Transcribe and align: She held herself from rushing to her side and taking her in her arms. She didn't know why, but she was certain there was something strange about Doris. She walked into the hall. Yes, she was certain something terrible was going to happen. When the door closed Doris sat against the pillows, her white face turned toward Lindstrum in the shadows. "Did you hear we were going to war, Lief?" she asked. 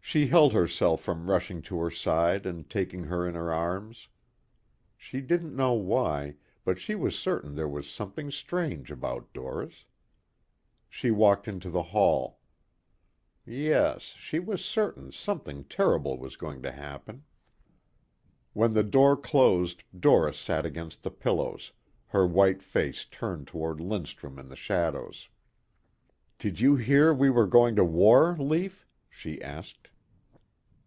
She 0.00 0.28
held 0.28 0.54
herself 0.54 1.02
from 1.02 1.28
rushing 1.28 1.60
to 1.60 1.78
her 1.80 1.90
side 1.90 2.46
and 2.46 2.70
taking 2.70 3.04
her 3.04 3.28
in 3.28 3.34
her 3.34 3.52
arms. 3.52 4.08
She 4.96 5.20
didn't 5.20 5.54
know 5.54 5.74
why, 5.74 6.36
but 6.64 6.78
she 6.78 6.94
was 6.94 7.14
certain 7.14 7.54
there 7.56 7.68
was 7.68 7.90
something 7.90 8.30
strange 8.30 8.90
about 8.90 9.30
Doris. 9.34 9.84
She 10.88 11.10
walked 11.10 11.46
into 11.46 11.68
the 11.68 11.82
hall. 11.82 12.40
Yes, 13.44 14.00
she 14.16 14.38
was 14.38 14.64
certain 14.64 15.12
something 15.12 15.64
terrible 15.64 16.16
was 16.16 16.36
going 16.38 16.62
to 16.62 16.72
happen. 16.72 17.24
When 18.54 18.72
the 18.72 18.84
door 18.84 19.14
closed 19.14 19.84
Doris 20.00 20.38
sat 20.38 20.64
against 20.64 21.02
the 21.02 21.10
pillows, 21.10 21.72
her 22.06 22.26
white 22.26 22.62
face 22.62 23.04
turned 23.04 23.46
toward 23.46 23.78
Lindstrum 23.78 24.38
in 24.38 24.48
the 24.48 24.56
shadows. 24.56 25.28
"Did 26.38 26.60
you 26.60 26.76
hear 26.76 27.12
we 27.12 27.28
were 27.28 27.46
going 27.46 27.76
to 27.76 27.84
war, 27.84 28.34
Lief?" 28.38 28.86
she 29.10 29.42
asked. 29.42 29.90